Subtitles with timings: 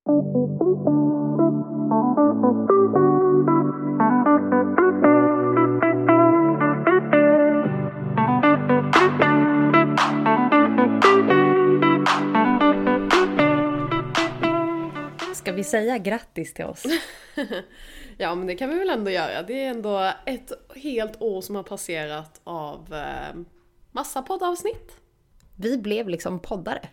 [0.00, 0.12] Ska
[15.52, 16.82] vi säga grattis till oss?
[18.16, 19.42] Ja men det kan vi väl ändå göra.
[19.42, 23.40] Det är ändå ett helt år som har passerat av eh,
[23.92, 24.96] massa poddavsnitt.
[25.56, 26.88] Vi blev liksom poddare.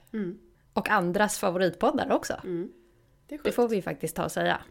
[0.73, 2.33] Och andras favoritpoddare också.
[3.27, 4.61] Det Det får vi faktiskt ta och säga.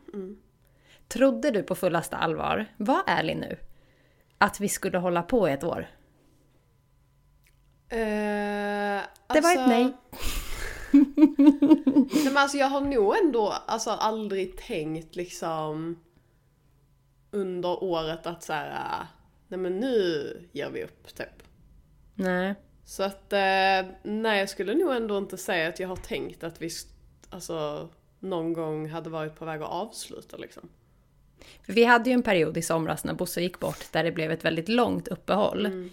[1.09, 3.57] Trodde du på fullaste allvar, var ärlig nu,
[4.39, 5.89] att vi skulle hålla på i ett år?
[7.89, 9.93] Eh, Det alltså, var ett nej.
[12.07, 16.01] nej men alltså jag har nog ändå alltså, aldrig tänkt liksom
[17.31, 19.07] under året att så här,
[19.49, 21.43] nej men nu ger vi upp typ.
[22.15, 22.55] Nej.
[22.85, 26.63] Så att eh, nej jag skulle nog ändå inte säga att jag har tänkt att
[26.63, 26.71] vi
[27.31, 27.89] alltså
[28.29, 30.69] någon gång hade varit på väg att avsluta liksom.
[31.67, 34.31] För vi hade ju en period i somras när Bosse gick bort där det blev
[34.31, 35.91] ett väldigt långt uppehåll.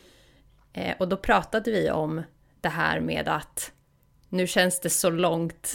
[0.73, 2.21] Eh, och då pratade vi om
[2.61, 3.71] det här med att
[4.29, 5.73] nu känns det så långt.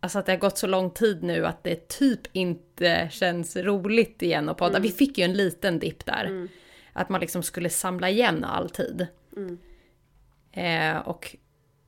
[0.00, 4.22] Alltså att det har gått så lång tid nu att det typ inte känns roligt
[4.22, 4.78] igen att podda.
[4.78, 6.48] Vi fick ju en liten dipp där.
[6.92, 9.06] Att man liksom skulle samla igen all tid.
[10.52, 11.36] Eh, och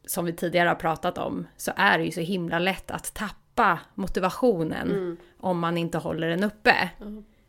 [0.05, 3.40] som vi tidigare har pratat om så är det ju så himla lätt att tappa
[3.95, 6.91] motivationen om man inte håller den uppe.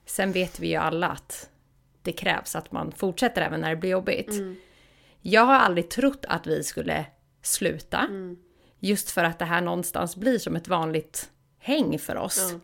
[0.05, 1.49] Sen vet vi ju alla att
[2.01, 4.33] det krävs att man fortsätter även när det blir jobbigt.
[5.21, 7.05] Jag har aldrig trott att vi skulle
[7.41, 8.07] sluta.
[8.79, 12.55] Just för att det här någonstans blir som ett vanligt häng för oss.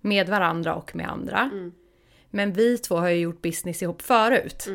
[0.00, 1.70] Med varandra och med andra.
[2.30, 4.66] Men vi två har ju gjort business ihop förut.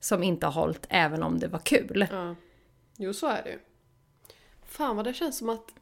[0.00, 2.06] Som inte har hållit även om det var kul.
[2.10, 2.34] Ja.
[2.96, 3.58] Jo, så är det ju.
[4.66, 5.74] Fan vad det känns som att...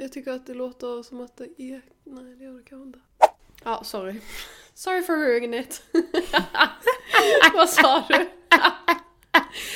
[0.00, 1.80] Jag tycker att det låter som att det är...
[2.04, 2.98] Nej, det gör det kanske inte.
[3.64, 4.14] Ja, sorry.
[4.74, 5.82] Sorry for ruining it.
[7.54, 8.14] vad sa du?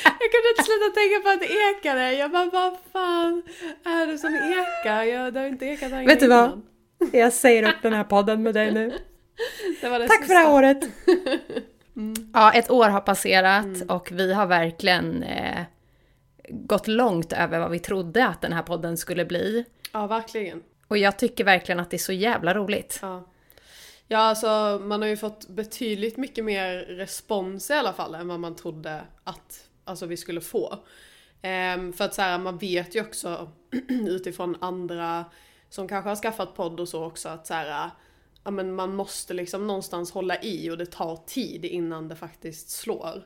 [0.03, 2.13] jag kunde inte sluta tänka på att det ekade.
[2.13, 3.43] Jag bara, vad fan
[3.83, 5.03] är det som ekar?
[5.03, 6.45] Jag, det har inte ekat här Vet du vad?
[6.45, 6.65] innan.
[7.11, 8.93] Jag säger upp den här podden med dig nu.
[9.81, 10.89] Det var det Tack för det här året!
[12.33, 15.63] Ja, ett år har passerat och vi har verkligen eh,
[16.49, 19.65] gått långt över vad vi trodde att den här podden skulle bli.
[19.93, 20.63] Ja, verkligen.
[20.87, 22.99] Och jag tycker verkligen att det är så jävla roligt.
[23.01, 23.23] Ja.
[24.07, 28.39] Ja, alltså man har ju fått betydligt mycket mer respons i alla fall än vad
[28.39, 30.79] man trodde att alltså, vi skulle få.
[31.41, 33.51] Ehm, för att så här, man vet ju också
[33.89, 35.25] utifrån andra
[35.69, 37.89] som kanske har skaffat podd och så också att så här,
[38.43, 42.69] ja, men man måste liksom någonstans hålla i och det tar tid innan det faktiskt
[42.69, 43.25] slår.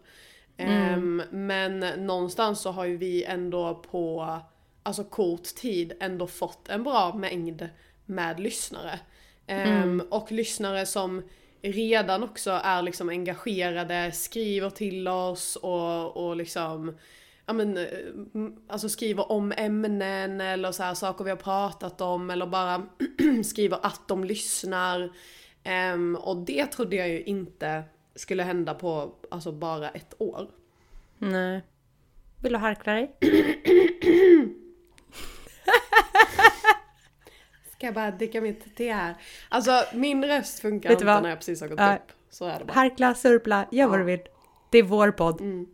[0.58, 4.38] Ehm, men någonstans så har ju vi ändå på
[4.88, 7.70] alltså kort tid ändå fått en bra mängd
[8.06, 9.00] med lyssnare.
[9.48, 11.24] Ehm, Och lyssnare som
[11.62, 16.98] redan också är liksom engagerade, skriver till oss och, och liksom
[17.46, 17.86] ja men, eh,
[18.68, 22.88] alltså skriver om ämnen eller så här saker vi har pratat om eller bara
[23.44, 25.12] skriver att de lyssnar.
[25.64, 27.84] Ehm, och det trodde jag ju inte
[28.16, 30.50] skulle hända på alltså bara ett år.
[31.18, 31.62] Nej.
[32.44, 33.16] Vill du harkla dig?
[37.78, 39.16] Ska jag bara dricka mitt te här?
[39.50, 41.96] Alltså min röst funkar inte när jag precis har gått Ja.
[41.96, 42.12] upp.
[42.30, 42.74] Så är det bara.
[42.74, 44.20] Harkla, surpla, gör vad du vill.
[44.70, 45.42] Det är vår podd.
[45.42, 45.68] Mm.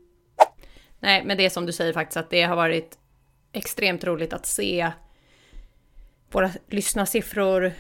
[1.00, 2.97] Nej, men det är som du säger faktiskt att det har varit
[3.53, 4.92] extremt roligt att se
[6.31, 7.72] våra lyssnarsiffror,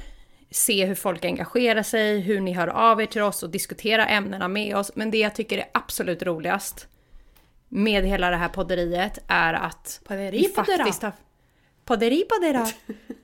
[0.51, 4.47] se hur folk engagerar sig, hur ni hör av er till oss och diskutera ämnena
[4.47, 4.91] med oss.
[4.95, 6.87] Men det jag tycker är absolut roligast
[7.69, 10.77] med hela det här podderiet är att Podderi, vi poddera.
[10.77, 11.11] faktiskt har...
[11.85, 12.67] Podderi, poddera.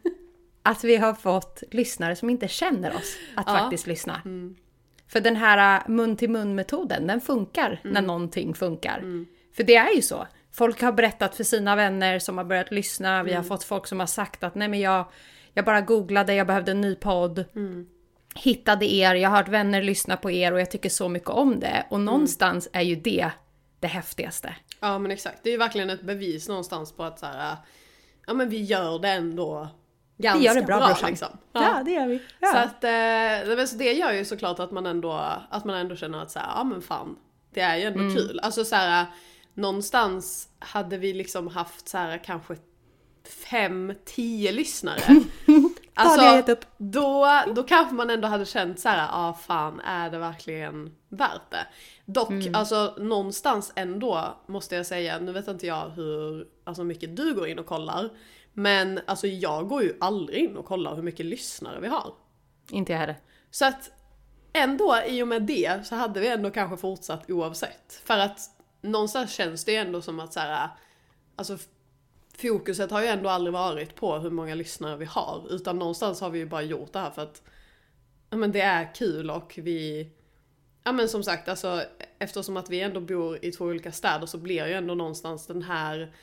[0.64, 3.54] att vi har fått lyssnare som inte känner oss att Ja.
[3.58, 4.22] faktiskt lyssna.
[5.08, 9.04] För den här äh, mun till mun metoden, den funkar när någonting funkar.
[9.56, 10.28] För det är ju så.
[10.52, 13.24] Folk har berättat för sina vänner som har börjat lyssna.
[13.24, 15.06] Vi har fått folk som har sagt att nej men jag,
[15.54, 17.46] jag bara googlade, jag behövde en ny podd.
[18.36, 21.60] Hittade er, jag har hört vänner lyssna på er och jag tycker så mycket om
[21.60, 21.86] det.
[21.90, 23.32] Och någonstans är ju det
[23.80, 24.56] det häftigaste.
[24.80, 27.56] Ja men exakt, det är ju verkligen ett bevis någonstans på att så här,
[28.28, 29.68] ja men vi gör det ändå
[30.24, 31.10] ganska Vi gör det bra, brorsan.
[31.10, 31.28] liksom.
[31.86, 32.20] det gör vi.
[32.52, 32.84] Så att
[33.60, 35.12] eh, så det gör ju såklart att man ändå,
[35.50, 37.16] att man ändå känner att så här, ja men fan,
[37.54, 38.16] det är ju ändå Mm.
[38.16, 38.40] kul.
[38.44, 39.06] Alltså så här,
[39.54, 42.56] någonstans hade vi liksom haft så här kanske
[43.50, 45.02] fem, tio lyssnare.
[46.02, 50.18] Alltså, då, då kanske man ändå hade känt så här, ja ah, fan är det
[50.18, 51.66] verkligen värt det?
[52.06, 52.56] Dock, Mm.
[52.56, 57.48] alltså någonstans ändå måste jag säga, nu vet inte jag hur alltså, mycket du går
[57.48, 58.10] in och kollar.
[58.60, 62.14] Men alltså jag går ju aldrig in och kollar hur mycket lyssnare vi har.
[62.70, 63.16] Inte jag heller.
[63.52, 63.92] Så att
[64.54, 68.02] ändå i och med det så hade vi ändå kanske fortsatt oavsett.
[68.04, 68.40] För att
[68.82, 70.70] någonstans känns det ju ändå som att så här,
[71.36, 71.58] alltså
[72.38, 75.48] fokuset har ju ändå aldrig varit på hur många lyssnare vi har.
[75.50, 77.42] Utan någonstans har vi ju bara gjort det här för att
[78.30, 80.12] ja, men det är kul och vi...
[80.84, 81.84] Ja men som sagt, alltså
[82.20, 85.64] eftersom att vi ändå bor i två olika städer så blir ju ändå någonstans den
[85.64, 86.14] här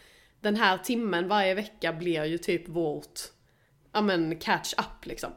[0.47, 3.21] den här timmen varje vecka blir ju typ vårt
[3.93, 5.31] ja men catch up liksom.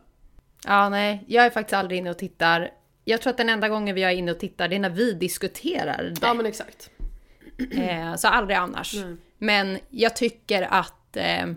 [0.65, 2.71] Ja, nej, jag är faktiskt aldrig inne och tittar.
[3.05, 5.13] Jag tror att den enda gången vi är inne och tittar det är när vi
[5.13, 6.15] diskuterar det.
[6.21, 6.89] Ja men exakt.
[7.71, 8.95] Eh, så aldrig annars.
[8.95, 9.15] Nej.
[9.37, 11.47] Men jag tycker att eh,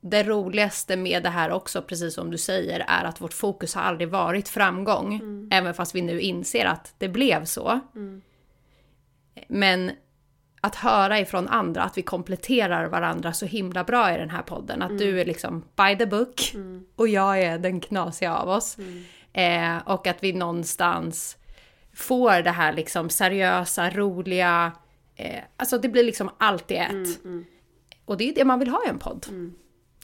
[0.00, 3.82] det roligaste med det här också, precis som du säger, är att vårt fokus har
[3.82, 5.20] aldrig varit framgång.
[5.52, 7.80] Även fast vi nu inser att det blev så.
[9.48, 9.90] Men
[10.60, 14.82] att höra ifrån andra att vi kompletterar varandra så himla bra i den här podden.
[14.82, 16.52] Att du är liksom by the book
[16.96, 18.76] och jag är den knasiga av oss.
[19.32, 21.36] Eh, och att vi någonstans
[21.94, 24.72] får det här liksom seriösa, roliga,
[25.16, 27.24] eh, alltså det blir liksom allt i ett.
[28.04, 29.26] Och det är det man vill ha i en podd.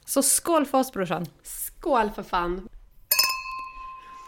[0.05, 1.26] Så skål för oss brorsan!
[1.43, 2.69] Skål för fan!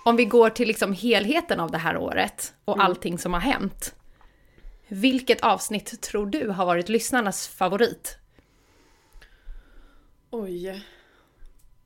[0.05, 3.95] Om vi går till liksom helheten av det här året och allting som har hänt.
[4.89, 8.19] Vilket avsnitt tror du har varit lyssnarnas favorit?
[10.31, 10.85] Oj.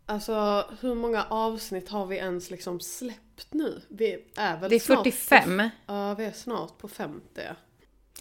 [0.06, 3.82] Alltså hur många avsnitt har vi ens liksom släppt nu?
[3.88, 5.58] Vi är väl Det är snart 45.
[5.58, 7.42] På, ja, vi är snart på 50.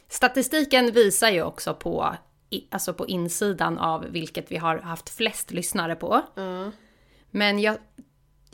[0.07, 2.16] Statistiken visar ju också på,
[2.69, 6.22] alltså på insidan av vilket vi har haft flest lyssnare på.
[6.36, 6.72] Ja.
[7.31, 7.77] Men jag,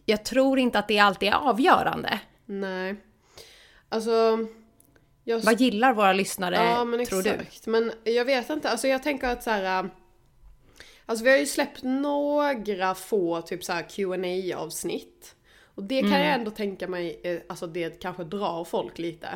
[0.06, 2.20] jag tror inte att det alltid är avgörande.
[2.46, 2.96] Nej.
[3.90, 4.38] Alltså...
[5.30, 7.30] Jag Vad gillar våra lyssnare, Ja men tror du?
[7.30, 7.68] exakt.
[7.68, 9.84] Men jag vet inte, alltså jag tänker att så här.
[9.84, 9.90] äh,
[11.06, 13.84] Alltså vi har ju släppt några få typ så här
[14.54, 15.36] qa avsnitt
[15.76, 16.22] Och det kan Mm.
[16.22, 19.28] jag ändå tänka mig, eh, alltså det kanske drar folk lite.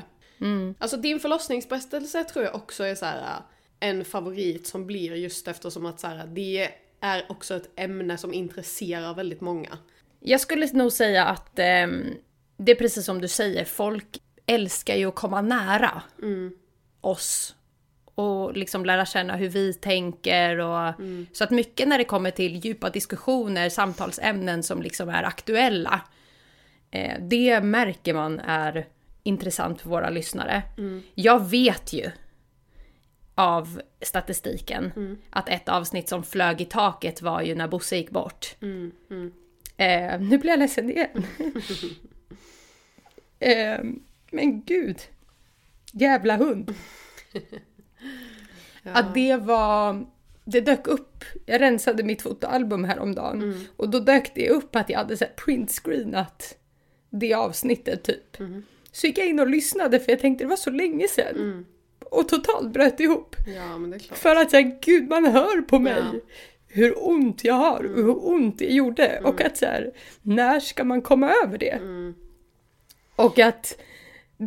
[0.42, 0.76] Mm.
[0.80, 5.48] Alltså din förlossningsberättelse tror jag också är så här äh, en favorit som blir just
[5.48, 9.78] eftersom att så här, det är också ett ämne som intresserar väldigt många.
[10.20, 12.04] Jag skulle nog säga att ehm,
[12.58, 16.02] det är precis som du säger, folk älskar ju att komma nära
[17.02, 17.56] oss.
[18.16, 20.94] Och liksom lära känna hur vi tänker och
[21.34, 26.02] så att mycket när det kommer till djupa diskussioner, samtalsämnen som liksom är aktuella.
[26.92, 28.88] Eh, det märker man är
[29.24, 30.64] intressant för våra lyssnare.
[31.16, 32.12] Jag vet ju
[33.36, 34.92] av statistiken
[35.30, 38.56] att ett avsnitt som flög i taket var ju när Bosse gick bort.
[39.78, 41.26] Eh, nu blir jag ledsen igen.
[43.40, 43.80] eh,
[44.32, 44.98] men gud.
[45.92, 46.74] Jävla hund.
[48.84, 50.06] Att det var...
[50.46, 51.24] Det dök upp.
[51.46, 53.68] Jag rensade mitt fotoalbum häromdagen.
[53.78, 56.58] Och då dök det upp att jag hade så här printscreenat
[57.10, 58.38] det avsnittet typ.
[58.92, 61.66] Så gick jag in och lyssnade för jag tänkte det var så länge sedan.
[62.10, 63.36] Och totalt bröt ihop.
[63.48, 64.16] Ja.
[64.16, 66.20] För att säga gud man hör på mig Ja.
[66.68, 69.22] hur ont jag har och hur ont det gjorde.
[69.24, 69.92] Och att så här,
[70.22, 71.80] när ska man komma över det?
[73.16, 73.78] Och att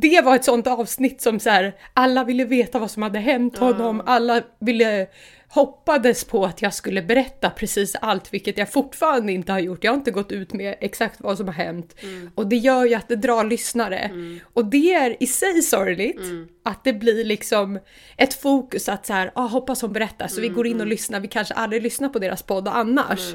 [0.01, 3.59] det var ett sånt avsnitt som så här, alla ville veta vad som hade hänt
[3.59, 5.07] honom, alla ville
[5.49, 9.85] hoppades på att jag skulle berätta precis allt, vilket jag fortfarande inte har gjort.
[9.85, 11.97] Jag har inte gått ut med exakt vad som har hänt.
[12.35, 14.11] Och det gör ju att det drar lyssnare.
[14.55, 16.21] Och det är i sig sorgligt,
[16.65, 17.79] att det blir liksom
[18.17, 21.21] ett fokus att så här, ah, hoppas hon berättar, så vi går in och lyssnar.
[21.21, 23.35] Vi kanske aldrig lyssnar på deras podd annars.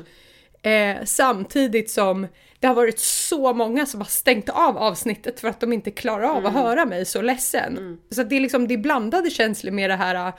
[0.61, 2.27] Eh, samtidigt som
[2.59, 6.23] det har varit så många som har stängt av avsnittet för att de inte klarar
[6.23, 7.75] av att höra mig så ledsen.
[8.11, 10.33] Så att det är liksom det är blandade känslor med det här eh,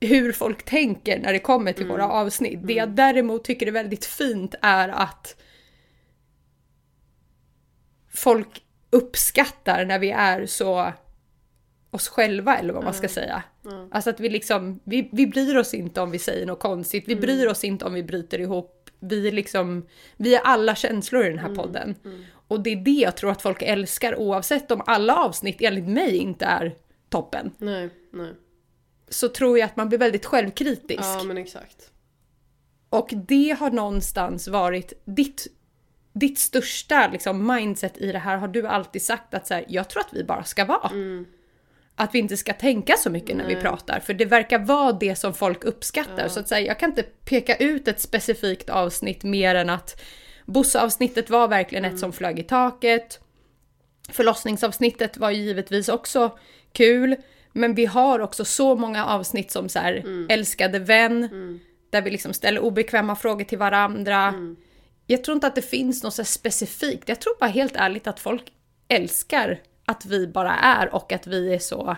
[0.00, 2.58] hur folk tänker när det kommer till våra avsnitt.
[2.62, 5.36] Det jag däremot tycker är väldigt fint är att
[8.14, 10.92] folk uppskattar när vi är så
[11.90, 13.42] oss själva eller vad man ska säga.
[13.90, 17.16] Alltså att vi liksom, vi, vi bryr oss inte om vi säger något konstigt, vi
[17.16, 18.77] bryr oss inte om vi bryter ihop.
[19.00, 19.86] Vi är liksom,
[20.16, 21.94] vi är alla känslor i den här podden.
[22.48, 26.16] Och det är det jag tror att folk älskar oavsett om alla avsnitt enligt mig
[26.16, 26.74] inte är
[27.08, 27.50] toppen.
[27.58, 28.32] Nej, nej.
[29.08, 31.02] Så tror jag att man blir väldigt självkritisk.
[31.02, 31.90] Ja men exakt.
[32.90, 35.46] Och det har någonstans varit ditt,
[36.12, 38.36] ditt största liksom, mindset i det här.
[38.36, 40.90] Har du alltid sagt att så här, jag tror att vi bara ska vara.
[42.00, 44.00] Att vi inte ska tänka så mycket när vi pratar.
[44.00, 46.28] För det verkar vara det som folk uppskattar.
[46.28, 50.00] Så att säga, jag kan inte peka ut ett specifikt avsnitt mer än att
[50.46, 53.20] Bosse-avsnittet var verkligen ett som flög i taket.
[54.08, 56.38] Förlossningsavsnittet var ju givetvis också
[56.72, 57.16] kul.
[57.52, 61.28] Men vi har också så många avsnitt som så här, älskade vän.
[61.90, 64.34] Där vi liksom ställer obekväma frågor till varandra.
[65.06, 67.08] Jag tror inte att det finns något så specifikt.
[67.08, 68.42] Jag tror bara helt ärligt att folk
[68.88, 71.96] älskar att vi bara är och att vi är så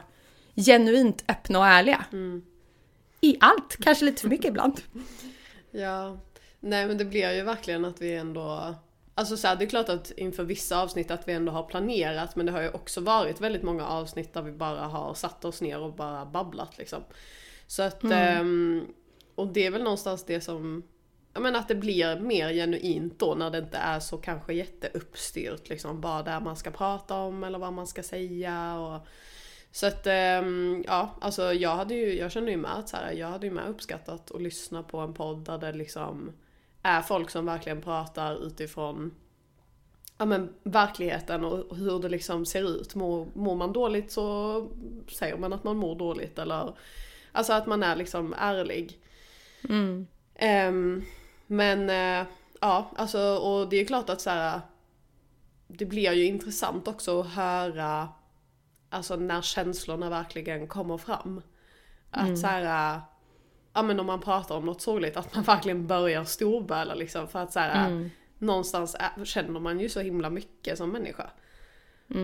[0.56, 2.04] genuint öppna och ärliga.
[3.20, 4.80] I allt, kanske lite för mycket ibland.
[5.73, 6.18] Ja,
[6.61, 8.75] nej men det blir ju verkligen att vi ändå
[9.14, 12.37] Alltså så här, det är klart att inför vissa avsnitt att vi ändå har planerat
[12.37, 15.61] men det har ju också varit väldigt många avsnitt där vi bara har satt oss
[15.61, 17.02] ner och bara babblat liksom.
[17.66, 18.87] Så att, ehm,
[19.35, 20.82] och det är väl någonstans det som,
[21.32, 25.68] jag menar att det blir mer genuint då när det inte är så kanske jätteuppstyrt
[25.68, 26.00] liksom.
[26.00, 29.06] Bara där man ska prata om eller vad man ska säga och
[29.72, 33.12] så att ehm, ja, alltså jag hade ju, jag kände ju med att så här,
[33.12, 36.32] jag hade ju med uppskattat att lyssna på en podd där det liksom
[36.82, 39.14] är folk som verkligen pratar utifrån
[40.18, 42.94] ja, men, verkligheten och hur det liksom ser ut.
[42.94, 44.68] Mår, mår man dåligt så
[45.08, 46.75] säger man att man mår dåligt eller
[47.32, 48.99] alltså att man är liksom ärlig.
[50.34, 51.02] Ehm,
[51.50, 52.26] men eh,
[52.61, 54.61] ja, alltså och det är klart att så här,
[55.69, 58.09] det blir ju intressant också att höra
[58.88, 61.42] alltså när känslorna verkligen kommer fram.
[62.11, 63.00] Att så här,
[63.73, 67.38] ja men om man pratar om något sorgligt, att man verkligen börjar storböla liksom för
[67.38, 71.30] att så här, någonstans är, känner man ju så himla mycket som människa.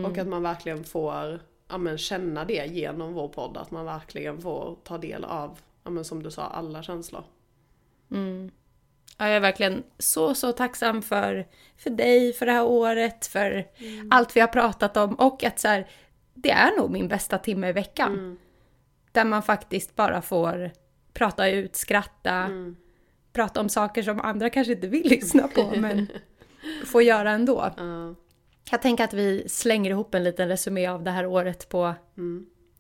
[0.05, 4.41] Och att man verkligen får ja, men känna det genom vår podd, att man verkligen
[4.41, 7.25] får ta del av, ja men som du sa, alla känslor.
[9.19, 11.47] Ja, jag är verkligen så, så tacksam för,
[11.77, 13.67] för dig, för det här året, för
[14.11, 15.87] allt vi har pratat om och att så här,
[16.35, 18.39] det är nog min bästa timme i veckan.
[19.13, 20.71] Där man faktiskt bara får
[21.13, 22.51] prata ut, skratta,
[23.33, 26.09] prata om saker som andra kanske inte vill lyssna på men
[26.87, 27.71] får göra ändå.
[27.77, 28.15] Ja,
[28.71, 31.95] Jag tänker att vi slänger ihop en liten resumé av det här året på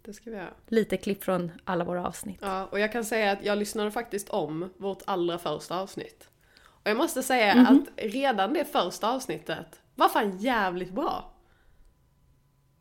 [0.07, 0.55] det ska vi göra.
[0.69, 2.39] lite klipp från alla våra avsnitt.
[2.43, 6.29] Ja, och jag kan säga att jag lyssnade faktiskt om vårt allra första avsnitt.
[6.65, 11.33] Och jag måste säga att redan det första avsnittet var fan jävligt bra.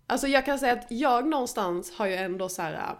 [0.07, 2.95] Alltså jag kan säga att jag någonstans har ju ändå så här.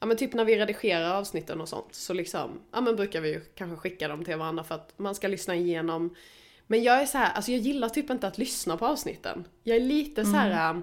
[0.00, 3.28] Ja men typ när vi redigerar avsnitten och sånt så liksom, ja men brukar vi
[3.28, 6.14] ju kanske skicka dem till varandra för att man ska lyssna igenom.
[6.66, 9.48] Men jag är så här, alltså jag gillar typ inte att lyssna på avsnitten.
[9.62, 10.82] Jag är lite så här.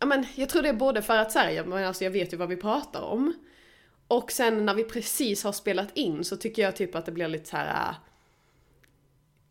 [0.00, 2.10] Ja men jag tror det är både för att så här, jag, men alltså jag
[2.10, 3.34] vet ju vad vi pratar om.
[4.08, 7.28] Och sen när vi precis har spelat in så tycker jag typ att det blir
[7.28, 7.90] lite så här.
[7.90, 7.94] Äh,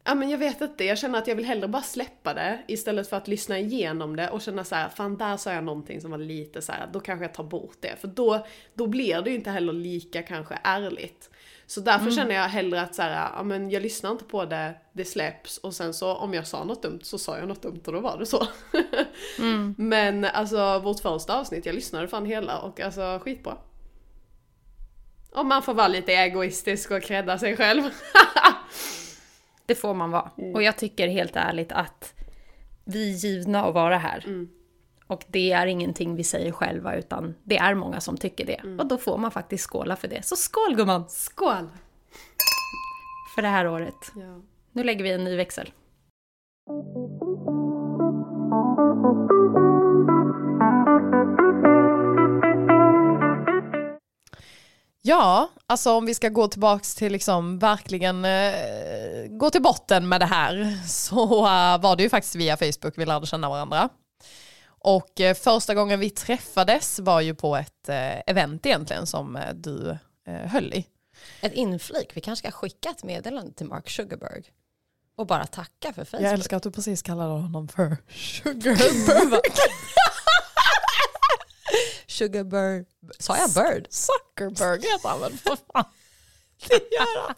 [0.03, 3.09] ja men jag vet inte, jag känner att jag vill hellre bara släppa det istället
[3.09, 6.11] för att lyssna igenom det och känna så här, fan där sa jag någonting som
[6.11, 7.95] var lite så här, då kanske jag tar bort det.
[8.01, 11.29] För då, då blir det ju inte heller lika kanske ärligt.
[11.69, 14.75] Så därför känner jag hellre att så här, ja men jag lyssnar inte på det,
[14.93, 17.81] det släpps och sen så om jag sa något dumt så sa jag något dumt
[17.85, 18.47] och då var det så.
[19.77, 23.57] Men alltså vårt första avsnitt, jag lyssnade fan hela och alltså skitbra.
[25.31, 27.83] Om man får vara lite egoistisk och credda sig själv.
[29.65, 30.31] Det får man vara.
[30.53, 32.13] Och jag tycker helt ärligt att
[32.83, 34.47] vi är givna att vara här.
[35.09, 38.61] Och det är ingenting vi säger själva utan det är många som tycker det.
[38.79, 40.25] Och då får man faktiskt skåla för det.
[40.25, 41.05] Så skål gumman!
[41.09, 41.69] Skål!
[43.35, 44.11] För det här året.
[44.15, 44.41] Ja.
[44.71, 45.71] Nu lägger vi en ny växel.
[55.01, 60.21] Ja, alltså om vi ska gå tillbaks till liksom verkligen eh, gå till botten med
[60.21, 63.89] det här så eh, var det ju faktiskt via Facebook vi lärde känna varandra.
[64.79, 69.53] Och eh, första gången vi träffades var ju på ett eh, event egentligen som eh,
[69.53, 70.85] du eh, höll i.
[71.41, 74.43] Ett inflik, vi kanske ska skicka ett meddelande till Mark Zuckerberg
[75.15, 76.25] och bara tacka för Facebook.
[76.25, 79.41] Jag älskar att du precis kallade honom för Sugarberg.
[82.07, 82.85] Sugarberg,
[83.19, 83.87] sa jag bird?
[83.89, 85.85] Zuckerberg heter han väl för fan.
[86.67, 87.33] Det gör han.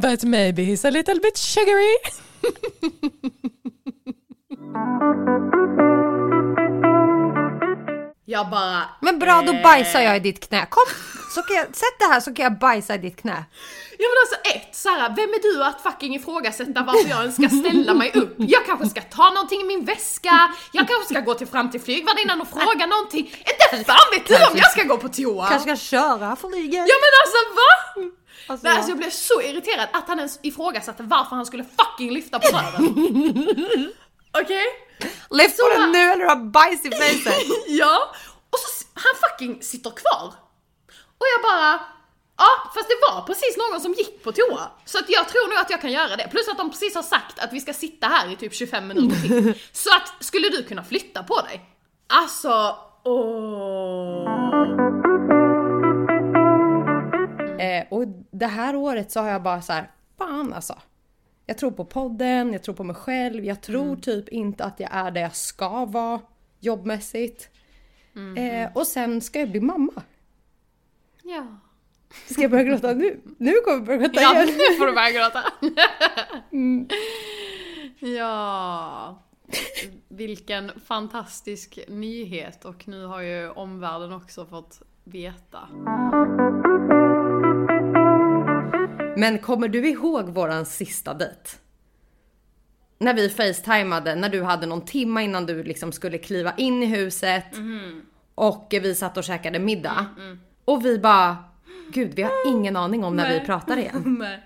[0.00, 1.96] But maybe he's a little bit sugary.
[8.28, 8.82] Jag bara...
[9.00, 10.66] Men bra, då bajsar jag i ditt knä.
[10.70, 10.84] Kom!
[11.34, 13.44] Så kan jag, sätt det här så kan jag bajsa i ditt knä.
[13.98, 17.48] Ja men alltså ett, Sara, vem är du att fucking ifrågasätta varför jag ens ska
[17.48, 18.34] ställa mig upp?
[18.38, 21.80] Jag kanske ska ta någonting i min väska, jag kanske ska gå till fram till
[21.80, 23.24] flygvärdinnan och fråga någonting.
[23.24, 25.48] Inte fan vet du om jag ska gå på toa!
[25.48, 26.86] Kanske ska köra flyget.
[26.92, 27.70] Ja men alltså va?
[28.48, 32.10] Alltså, Nej, alltså jag blev så irriterad att han ens ifrågasatte varför han skulle fucking
[32.12, 32.94] lyfta på röven.
[34.42, 34.66] Okej?
[35.30, 37.34] Lyft på den nu eller du har bajs i fejset.
[37.66, 38.14] Ja,
[38.50, 40.26] och så han fucking sitter kvar.
[41.18, 41.80] Och jag bara,
[42.36, 44.70] ja fast det var precis någon som gick på toa.
[44.84, 46.28] Så att jag tror nog att jag kan göra det.
[46.30, 49.16] Plus att de precis har sagt att vi ska sitta här i typ 25 minuter
[49.20, 49.54] till.
[49.72, 51.60] Så att, skulle du kunna flytta på dig?
[52.08, 54.26] Alltså, åh.
[57.60, 60.74] Eh, och det här året så har jag bara så här, fan alltså.
[61.46, 64.90] Jag tror på podden, jag tror på mig själv, jag tror typ inte att jag
[64.92, 66.20] är där jag ska vara
[66.60, 67.50] jobbmässigt.
[68.36, 70.02] Eh, och sen ska jag bli mamma.
[71.22, 71.46] Ja.
[72.30, 73.20] Ska jag börja gråta nu?
[73.38, 74.46] Nu kommer jag börja gråta Ja, igen.
[74.70, 75.44] nu får du börja gråta.
[77.98, 79.22] Ja,
[80.08, 85.68] vilken fantastisk nyhet och nu har ju omvärlden också fått veta.
[89.16, 91.40] Men kommer du ihåg våran sista dejt?
[92.98, 96.86] När vi facetimade, när du hade någon timma innan du liksom skulle kliva in i
[96.86, 97.44] huset.
[98.34, 100.06] Och vi satt och käkade middag.
[100.64, 101.36] Och vi bara,
[101.92, 103.46] gud vi har ingen aning om när vi Nej.
[103.46, 104.16] pratar igen.
[104.20, 104.42] Nej.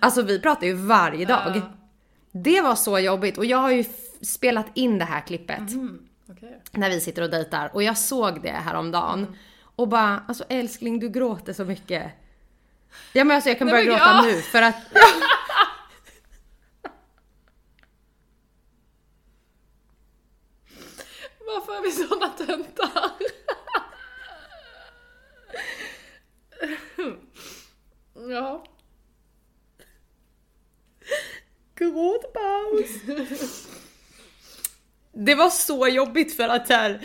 [0.00, 1.56] Alltså vi pratar ju varje dag.
[1.56, 1.72] Ja.
[2.32, 3.88] Det var så jobbigt och jag har ju f-
[4.22, 5.60] spelat in det här klippet.
[6.30, 6.62] Okej.
[6.72, 9.36] När vi sitter och dejtar och jag såg det häromdagen.
[9.76, 12.12] Och bara, alltså älskling du gråter så mycket.
[13.12, 14.76] Ja men alltså jag kan Nej, börja men gråta nu för att
[21.46, 23.10] Varför är vi såna töntar?
[28.30, 28.64] ja.
[31.74, 32.90] Gråtpaus.
[35.12, 37.00] Det var så jobbigt för att här.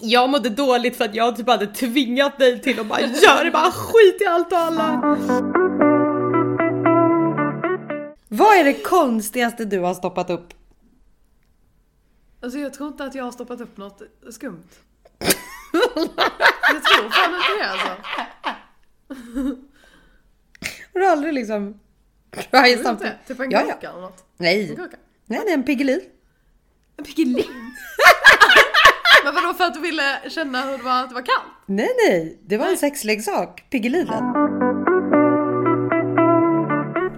[0.00, 3.50] Jag mådde dåligt för att jag typ hade tvingat dig till att bara göra det,
[3.50, 5.16] bara skit i allt och alla.
[8.28, 10.54] Vad är det konstigaste du har stoppat upp?
[12.42, 14.68] Alltså jag tror inte att jag har stoppat upp något skumt.
[15.82, 17.88] jag tror fan inte det alltså.
[20.94, 21.80] Har du aldrig liksom...
[22.30, 22.86] Du samtidigt...
[22.88, 23.16] inte?
[23.26, 23.74] Typ en Ja, ja.
[23.74, 24.24] kaka eller något.
[24.36, 24.76] Nej,
[25.26, 26.00] nej det är en Piggelin.
[26.96, 27.44] En Piggelin?
[29.24, 31.52] Men vadå för att du ville känna hur det var att det var kallt?
[31.66, 33.64] Nej, nej, det var en sexleksak.
[33.70, 34.24] Piggelinen.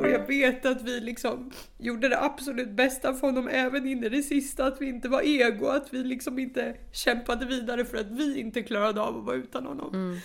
[0.01, 4.09] Och jag vet att vi liksom gjorde det absolut bästa för honom även in i
[4.09, 4.65] det sista.
[4.65, 8.63] Att vi inte var ego, att vi liksom inte kämpade vidare för att vi inte
[8.63, 10.21] klarade av att vara utan honom.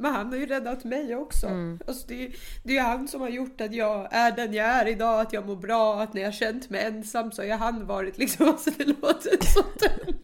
[0.00, 1.46] Men han har ju räddat mig också.
[1.86, 2.30] Alltså det,
[2.62, 5.46] det är han som har gjort att jag är den jag är idag, att jag
[5.46, 8.84] mår bra, att när jag känt mig ensam så har han varit liksom, alltså det
[8.84, 10.16] låter så dumt.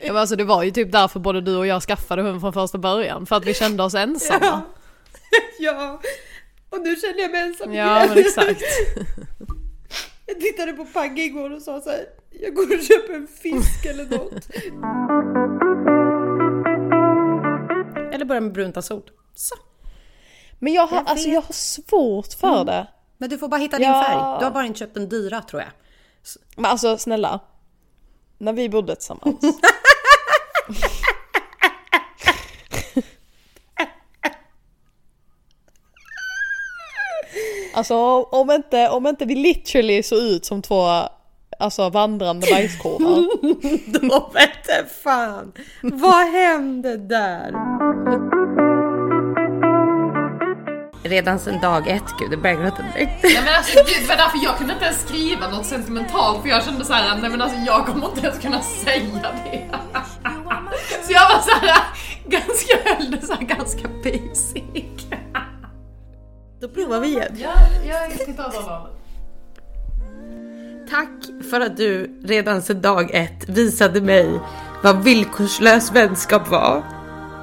[0.00, 2.52] Ja, men alltså det var ju typ därför både du och jag skaffade hund från
[2.52, 3.26] första början.
[3.26, 4.40] För att vi kände oss ensamma.
[4.42, 4.62] Ja.
[5.58, 6.00] ja.
[6.70, 8.08] Och nu känner jag mig ensam Ja, igen.
[8.08, 8.62] men exakt.
[10.26, 13.86] Jag tittade på Pagge igår och sa så här, jag går och köper en fisk
[13.86, 14.46] eller något.
[18.20, 19.02] Eller börja med bruntasol.
[19.34, 19.54] Så.
[20.58, 22.86] Men jag har, Jag alltså, jag har svårt för det.
[23.18, 24.04] Men du får bara hitta din Ja.
[24.04, 24.38] färg.
[24.38, 25.70] Du har bara inte köpt den dyra tror jag.
[26.56, 27.40] Men alltså snälla.
[28.38, 29.38] När vi bodde tillsammans.
[37.74, 40.88] Alltså om inte, om inte vi literally såg ut som två
[41.60, 43.26] alltså, vandrande bajskorvar.
[44.08, 45.52] Då vete fan.
[45.82, 47.52] Vad hände där?
[51.02, 53.22] Redan sedan dag ett, gud det börjar gråta direkt.
[53.22, 56.48] Nej men alltså gud, det var därför jag kunde inte ens skriva något sentimentalt för
[56.48, 59.64] jag kände så här, nej men alltså jag kommer inte ens kunna säga det.
[61.02, 61.82] Så jag var så här,
[62.26, 65.04] ganska, höll det så här ganska basic.
[66.60, 67.36] Då provar vi igen.
[67.42, 67.52] Ja,
[67.88, 68.99] jag tittar åt hållet.
[70.90, 74.40] Tack för att du redan sedan dag ett visade mig
[74.82, 76.82] vad villkorslös vänskap var.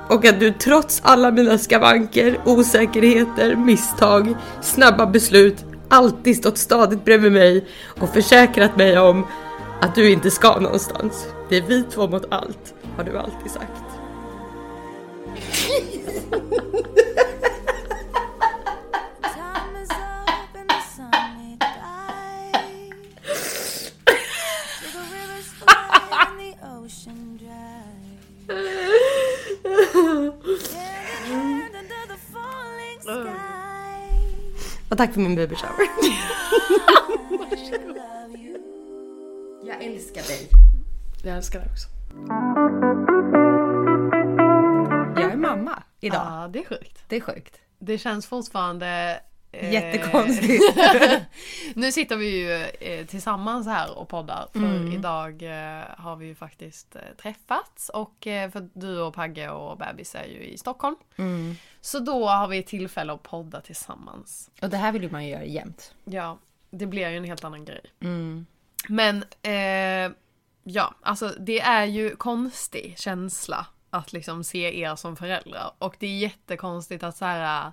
[0.09, 7.31] Och att du trots alla mina skavanker, osäkerheter, misstag, snabba beslut alltid stått stadigt bredvid
[7.31, 7.65] mig
[7.99, 9.27] och försäkrat mig om
[9.81, 11.27] att du inte ska någonstans.
[11.49, 13.83] Det är vi två mot allt, har du alltid sagt.
[34.89, 35.87] Och tack för min baby shower.
[39.67, 40.49] Jag älskar dig.
[41.23, 41.87] Jag älskar det också.
[45.21, 46.21] Jag är mamma idag.
[46.25, 47.03] Ja, det är sjukt.
[47.07, 47.59] Det är sjukt.
[47.79, 49.19] Det känns fortfarande...
[49.59, 50.63] eh, Jättekonstigt.
[51.75, 54.91] nu sitter vi ju eh, tillsammans här och poddar för Mm.
[54.93, 60.15] idag eh, har vi ju faktiskt eh, träffats och för du och Pagge och bebis
[60.15, 60.95] är ju i Stockholm.
[61.17, 61.55] Mm.
[61.81, 64.49] Så då har vi tillfälle att podda tillsammans.
[64.61, 65.93] Och det här vill ju man göra jämt.
[66.05, 66.37] Ja,
[66.69, 67.81] det blir ju en helt annan grej.
[68.01, 68.45] Mm.
[68.89, 69.23] Men
[70.63, 75.71] ja, alltså det är ju konstig känsla att liksom se er som föräldrar.
[75.77, 77.71] Och det är jättekonstigt att så här,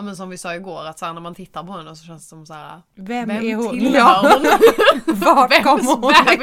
[0.00, 2.04] ja men som vi sa igår, att så här, när man tittar på henne så
[2.04, 2.82] känns det som så här.
[2.94, 3.70] Vem, är hon?
[3.70, 4.20] tillhör Ja.
[4.22, 4.46] hon?
[5.20, 6.38] Vart kommer hon här?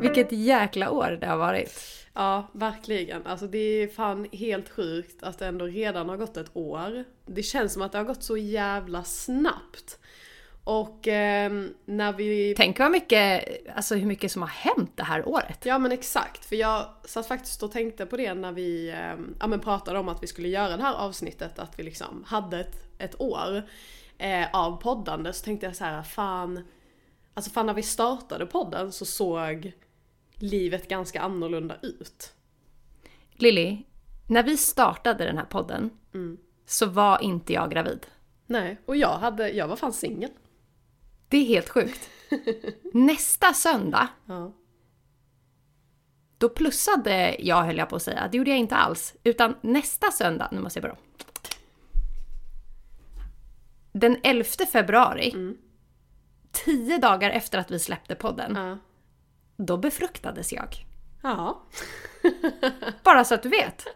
[0.00, 1.72] Vilket jäkla år det har varit.
[2.14, 3.26] Ja, verkligen.
[3.26, 7.04] Alltså det är fan helt sjukt att det ändå redan har gått ett år.
[7.26, 9.98] Det känns som att det har gått så jävla snabbt.
[10.64, 12.54] Och ehm, när vi...
[12.56, 13.44] Tänk vad mycket,
[13.76, 15.66] alltså hur mycket som har hänt det här året.
[15.66, 19.46] Ja men exakt, för jag satt faktiskt och tänkte på det när vi ehm, ja,
[19.46, 22.84] men pratade om att vi skulle göra det här avsnittet, att vi liksom hade ett,
[22.98, 23.62] ett år
[24.18, 25.32] eh, av poddande.
[25.32, 26.64] Så tänkte jag så här, fan,
[27.34, 29.72] alltså fan när vi startade podden så såg
[30.34, 32.32] livet ganska annorlunda ut.
[33.32, 33.78] Lilly,
[34.26, 35.90] när vi startade den här podden
[36.66, 38.06] så var inte jag gravid.
[38.46, 40.30] Nej, och jag, hade, jag var fan singel.
[41.30, 42.10] Det är helt sjukt.
[42.92, 44.52] Nästa söndag, Ja.
[46.38, 48.28] då plussade jag höll jag på att säga.
[48.32, 49.14] Det gjorde jag inte alls.
[49.24, 50.96] Utan nästa söndag, nu måste jag bara.
[53.92, 55.56] Den 11 februari,
[56.52, 58.78] tio dagar efter att vi släppte podden, Ja.
[59.56, 60.68] då befruktades jag.
[61.22, 61.62] ja.
[63.04, 63.86] Bara så att du vet.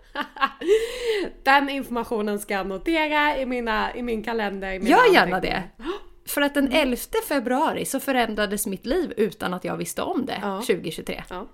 [1.45, 4.73] Den informationen ska jag notera i, mina, i min kalender.
[4.73, 5.63] I mina Gör gärna det.
[6.27, 6.97] För att den 11
[7.29, 10.61] februari så förändrades mitt liv utan att jag visste om det Ja.
[10.61, 11.25] 2023.
[11.31, 11.47] Ja.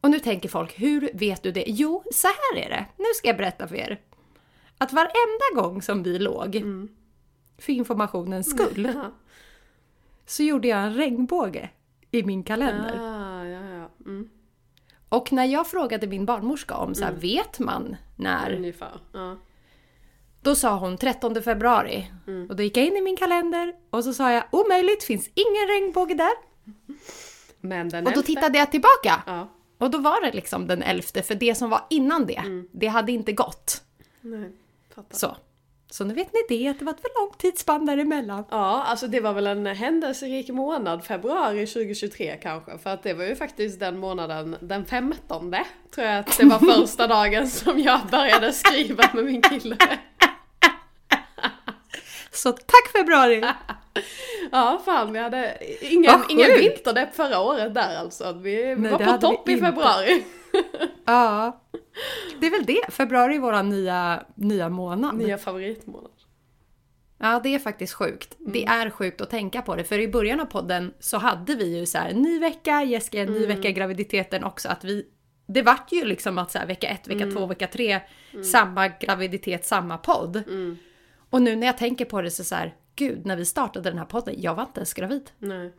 [0.00, 1.64] Och nu tänker folk, hur vet du det?
[1.66, 2.86] Jo, så här är det.
[2.96, 4.00] Nu ska jag berätta för er.
[4.78, 6.62] Att varenda gång som vi låg,
[7.58, 9.10] för informationens skull, Ja.
[10.26, 11.70] så gjorde jag en regnbåge
[12.10, 12.98] i min kalender.
[13.00, 13.88] Ah, ja, ja.
[14.06, 14.28] Mm.
[15.08, 18.52] Och när jag frågade min barnmorska om så här, vet man när?
[18.52, 19.00] Ungefär.
[19.12, 19.36] Ja.
[20.44, 22.10] Då sa hon 13 februari.
[22.48, 25.68] Och då gick jag in i min kalender och så sa jag omöjligt, finns ingen
[25.68, 26.32] regnbåge där.
[27.60, 29.22] Men den Och då tittade jag tillbaka.
[29.26, 29.48] Ja.
[29.78, 33.12] Och då var det liksom den 11 för det som var innan det, det hade
[33.12, 33.82] inte gått.
[34.20, 34.52] Nej,
[34.94, 35.16] fattar.
[35.16, 35.36] Så.
[35.90, 38.44] Så nu vet ni det, att det var ett för långt tidsspann däremellan.
[38.50, 42.78] Ja, alltså det var väl en händelserik månad, februari 2023 kanske.
[42.78, 45.54] För att det var ju faktiskt den månaden, den 15
[45.94, 49.76] tror jag att det var första dagen som jag började skriva med min kille.
[52.34, 53.44] Så tack februari!
[54.52, 58.32] Ja, fan vi hade ingen, ingen vinterdepp förra året där alltså.
[58.32, 60.24] Vi, vi Nej, var på topp i februari.
[61.04, 61.60] Ja.
[62.40, 65.14] Det är väl det, februari är vår nya, nya månad.
[65.14, 66.10] Nya favoritmånad.
[67.18, 68.36] Ja, det är faktiskt sjukt.
[68.38, 71.78] Det är sjukt att tänka på det, för i början av podden så hade vi
[71.78, 74.68] ju så här ny vecka, Jessica, en ny vecka i graviditeten också.
[74.68, 75.06] Att vi,
[75.46, 78.00] det vart ju liksom att så här, vecka ett, vecka två, vecka tre,
[78.44, 80.42] samma graviditet, samma podd.
[81.34, 83.98] Och nu när jag tänker på det så så här, gud, när vi startade den
[83.98, 85.30] här podden, jag var inte ens gravid.
[85.38, 85.72] Nej.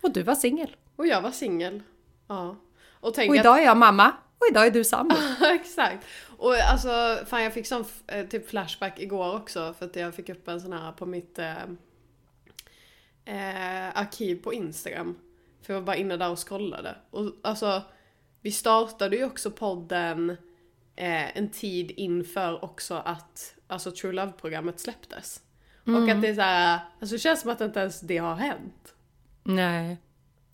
[0.00, 0.76] Och du var singel.
[0.96, 1.82] Och jag var singel.
[2.26, 2.56] Ja.
[2.90, 5.14] Och tänk Och idag är jag mamma, och idag är du sambo.
[5.54, 6.06] Exakt.
[6.38, 10.28] Och alltså, fan jag fick sån eh, typ flashback igår också för att jag fick
[10.28, 11.62] upp en sån här på mitt eh,
[13.24, 15.16] eh, arkiv på Instagram.
[15.62, 16.96] För jag var bara inne där och scrollade.
[17.10, 17.82] Och alltså,
[18.40, 20.30] vi startade ju också podden
[20.96, 25.42] eh, en tid inför också att alltså True Love-programmet släpptes.
[25.86, 28.34] Och att det är så här, alltså det känns som att inte ens det har
[28.34, 28.94] hänt.
[29.42, 29.98] Nej.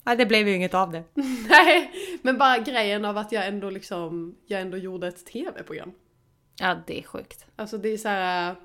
[0.02, 1.04] Nej, det blev ju inget av det.
[1.48, 1.90] Nej,
[2.22, 5.92] men bara grejen av att jag ändå liksom, jag ändå gjorde ett tv-program.
[6.58, 7.46] Ja, det är sjukt.
[7.56, 8.56] Alltså det är så här.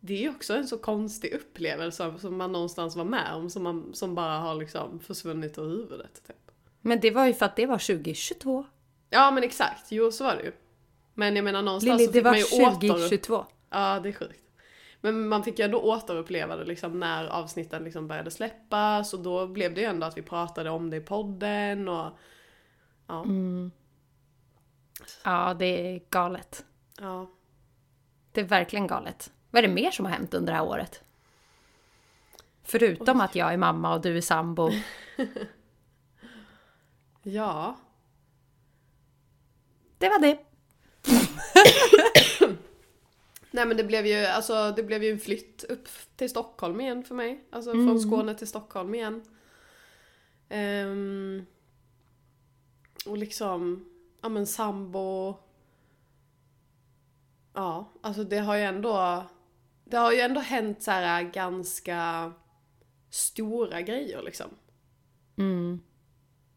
[0.00, 3.62] Det är ju också en så konstig upplevelse som man någonstans var med om som,
[3.62, 6.22] man, som bara har liksom försvunnit ur huvudet.
[6.26, 6.50] Typ.
[6.80, 8.66] Men det var ju för att det var 2022.
[9.10, 10.52] Ja men exakt, jo så var det ju.
[11.14, 12.88] Men jag menar någonstans Lilly, så det fick man var ju åter...
[12.88, 13.46] 2022.
[13.70, 14.40] Ja det är sjukt.
[15.00, 19.46] Men man fick ju ändå återuppleva det liksom när avsnitten liksom började släppas och då
[19.46, 22.10] blev det ju ändå att vi pratade om det i podden och
[23.06, 23.24] ja.
[25.24, 26.64] Ja, det är galet.
[27.00, 27.30] ja.
[28.32, 29.32] Det är verkligen galet.
[29.50, 31.02] Vad är det mer som har hänt under det här året?
[32.62, 34.70] Förutom att jag är mamma och du är sambo.
[37.22, 37.76] Ja.
[39.98, 40.38] Det var det.
[43.50, 47.04] Nej men det blev ju, alltså, det blev ju en flytt upp till Stockholm igen
[47.04, 47.44] för mig.
[47.50, 49.22] Alltså från Skåne till Stockholm igen.
[50.48, 51.46] Ehm,
[53.06, 53.88] och liksom,
[54.20, 55.34] ja men sambo.
[57.52, 59.24] Ja, alltså det har ju ändå,
[59.84, 62.32] det har ju ändå hänt så här ganska
[63.10, 64.50] stora grejer liksom.
[65.36, 65.80] Mm.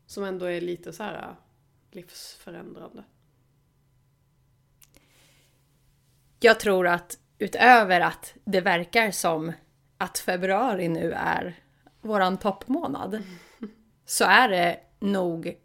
[0.06, 1.36] Som ändå är lite så här
[1.91, 3.03] livsförändrande.
[6.43, 9.51] Jag tror att utöver att det verkar som
[9.97, 11.60] att februari nu är
[12.01, 13.23] våran toppmånad
[14.06, 15.58] så är det nog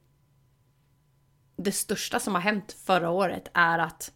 [1.57, 4.13] det största som har hänt förra året är att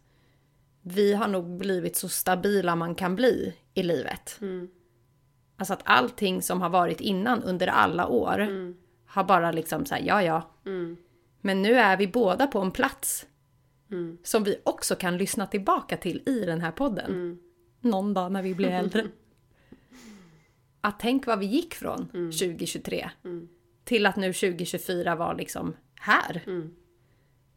[0.81, 4.39] vi har nog blivit så stabila man kan bli i livet.
[5.57, 8.47] Alltså att allting som har varit innan under alla år
[9.05, 10.51] har bara liksom såhär, ja ja.
[11.41, 13.25] Men nu är vi båda på en plats
[14.23, 17.39] som vi också kan lyssna tillbaka till i den här podden.
[17.81, 19.05] Någon dag när vi blir äldre.
[20.81, 23.09] Att tänk vad vi gick från 2023
[23.83, 26.41] till att nu 2024 var liksom här.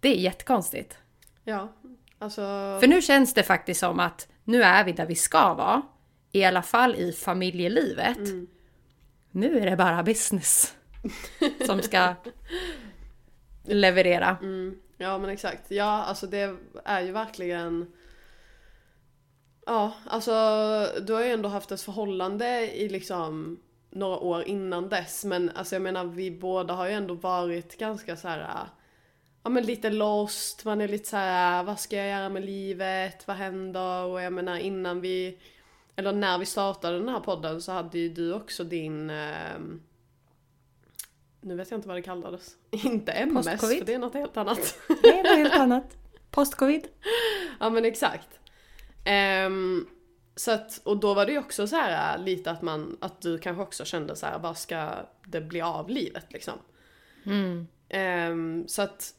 [0.00, 0.98] Det är jättekonstigt.
[1.44, 1.72] Ja,
[2.18, 2.40] alltså...
[2.80, 5.82] För nu känns det faktiskt som att nu är vi där vi ska vara.
[6.32, 8.18] I alla fall i familjelivet.
[9.30, 10.74] Nu är det bara business
[11.66, 12.14] som ska
[13.64, 14.38] leverera.
[14.98, 15.70] Ja men exakt.
[15.70, 17.92] Ja alltså det är ju verkligen
[19.66, 20.32] Ja alltså
[21.06, 25.74] du har ju ändå haft ett förhållande i liksom några år innan dess men alltså
[25.74, 28.68] jag menar vi båda har ju ändå varit ganska så här.
[29.42, 33.26] Ja men lite lost, man är lite så här: vad ska jag göra med livet,
[33.26, 34.04] vad händer?
[34.04, 35.38] Och jag menar innan vi
[35.96, 39.58] Eller när vi startade den här podden så hade ju du också din eh,
[41.46, 42.56] nu vet jag inte vad det kallades.
[42.70, 43.78] Inte MS Post-covid.
[43.78, 44.78] för det är något helt annat.
[45.02, 45.96] Det är något helt annat.
[46.30, 46.86] Post-covid.
[47.60, 48.28] Ja men exakt.
[49.04, 49.86] Ehm,
[50.36, 53.38] så att, och då var det ju också så här lite att man, att du
[53.38, 54.90] kanske också kände så här, vad ska
[55.26, 56.54] det bli av livet liksom?
[57.88, 59.14] Ehm, så att,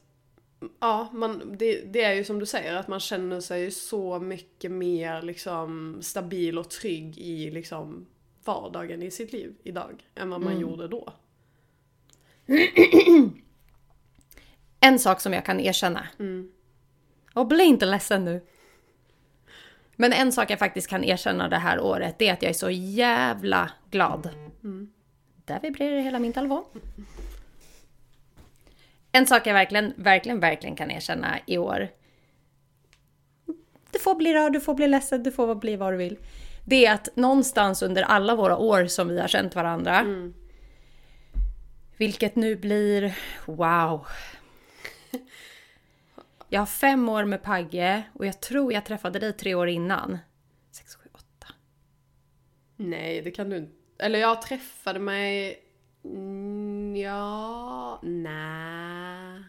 [0.80, 4.72] ja, man, det, det är ju som du säger att man känner sig så mycket
[4.72, 8.08] mer liksom stabil och trygg i liksom
[8.44, 11.14] vardagen i sitt liv idag än vad man gjorde då.
[14.80, 16.08] En sak som jag kan erkänna.
[17.34, 18.46] Och bli inte ledsen nu.
[19.96, 22.54] Men en sak jag faktiskt kan erkänna det här året, det är att jag är
[22.54, 24.30] så jävla glad.
[25.46, 26.64] Där vibrerar hela min telefon.
[29.12, 31.90] En sak jag verkligen, verkligen, verkligen kan erkänna i år.
[33.92, 36.18] Du får bli rörd, du får bli ledsen, du får bli vad du vill.
[36.66, 40.06] Det är att någonstans under alla våra år som vi har känt varandra.
[41.98, 44.08] Vilket nu blir, wow.
[46.50, 50.18] Jag har fem år med Pagge och jag tror jag träffade dig tre år innan.
[50.72, 51.48] Sex, sju, åtta.
[52.76, 53.74] Nej, det kan du inte.
[54.00, 55.60] Eller jag träffade mig...
[56.04, 58.00] Mm, ja...
[58.04, 59.44] Nej.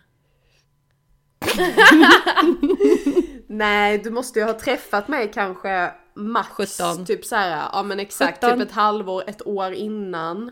[3.46, 7.06] Nej, du måste ju ha träffat mig kanske max 17.
[7.06, 8.58] typ så här, ja men exakt, 17.
[8.58, 10.50] typ ett halvår, ett år innan.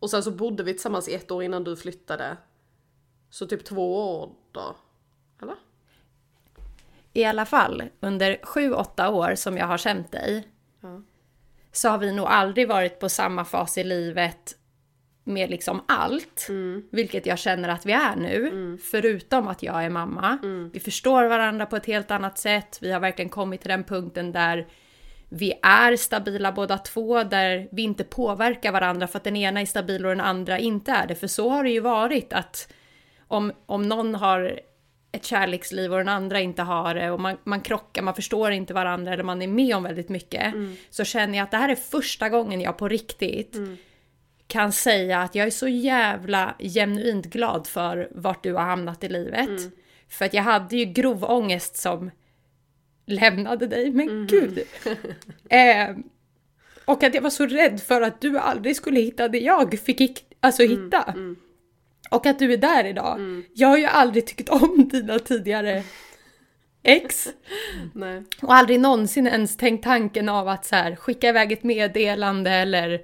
[0.00, 2.36] Och sen så bodde vi tillsammans i ett år innan du flyttade.
[3.30, 4.76] Så typ två år då.
[5.42, 5.56] Eller?
[7.12, 10.48] I alla fall, under sju, åtta år som jag har känt dig.
[10.80, 11.02] Ja.
[11.72, 14.56] Så har vi nog aldrig varit på samma fas i livet
[15.24, 16.46] med liksom allt.
[16.90, 18.78] Vilket jag känner att vi är nu.
[18.78, 20.38] Förutom att jag är mamma.
[20.72, 22.78] Vi förstår varandra på ett helt annat sätt.
[22.80, 24.68] Vi har verkligen kommit till den punkten där
[25.32, 29.66] vi är stabila båda två, där vi inte påverkar varandra för att den ena är
[29.66, 31.14] stabil och den andra inte är det.
[31.14, 32.72] För så har det ju varit att
[33.28, 34.60] om, om någon har
[35.12, 38.74] ett kärleksliv och den andra inte har det och man, man krockar, man förstår inte
[38.74, 40.54] varandra eller man är med om väldigt mycket.
[40.90, 43.56] Så känner jag att det här är första gången jag på riktigt
[44.46, 49.08] kan säga att jag är så jävla genuint glad för vart du har hamnat i
[49.08, 49.48] livet.
[50.08, 52.10] För att jag hade ju grov ångest som
[53.10, 54.58] lämnade dig, men gud.
[55.48, 55.96] eh,
[56.84, 60.24] och att jag var så rädd för att du aldrig skulle hitta det jag fick
[60.40, 61.14] alltså hitta.
[62.10, 63.42] Och att du är där idag.
[63.54, 65.82] Jag har ju aldrig tyckt om dina tidigare
[66.82, 67.28] ex.
[68.42, 73.00] Och aldrig någonsin ens tänkt tanken av att så här, skicka iväg ett meddelande eller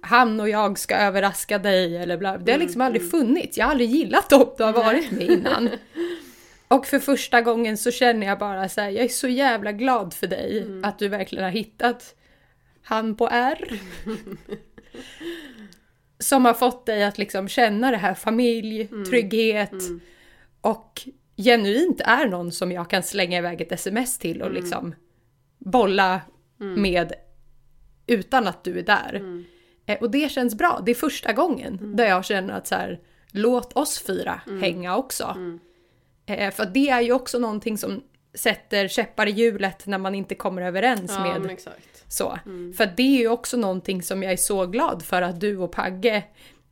[0.00, 2.38] han och jag ska överraska dig eller bla.
[2.38, 3.58] Det har liksom aldrig funnits.
[3.58, 5.68] Jag har aldrig gillat dem du har varit med innan.
[6.68, 10.14] Och för första gången så känner jag bara så här, jag är så jävla glad
[10.14, 12.14] för dig att du verkligen har hittat
[12.82, 13.80] han på R.
[16.18, 19.72] Som har fått dig att liksom känna det här familj, trygghet.
[20.60, 21.00] Och
[21.36, 24.94] genuint är någon som jag kan slänga iväg ett sms till och liksom
[25.58, 26.20] bolla
[26.58, 27.12] med
[28.06, 29.44] utan att du är där.
[29.86, 30.82] Eh, Och det känns bra.
[30.86, 33.00] Det är första gången där jag känner att så här,
[33.30, 35.36] låt oss fyra hänga också.
[36.26, 38.02] Eh, För det är ju också någonting som
[38.34, 41.58] sätter käppar i hjulet när man inte kommer överens Ja med
[42.08, 42.38] så.
[42.76, 45.72] För det är ju också någonting som jag är så glad för att du och
[45.72, 46.24] Pagge...